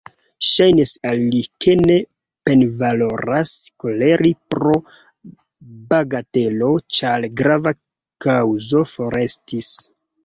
[0.45, 1.97] Ŝajnis al li, ke ne
[2.49, 3.51] penvaloras
[3.83, 4.73] koleri pro
[5.95, 7.77] bagatelo, ĉar grava
[8.27, 9.71] kaŭzo forestis.